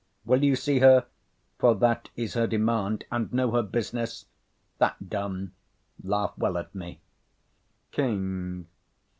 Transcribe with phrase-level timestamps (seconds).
[0.25, 1.05] Will you see her,
[1.59, 4.25] For that is her demand, and know her business?
[4.79, 5.51] That done,
[6.03, 7.01] laugh well at me.
[7.91, 8.65] KING.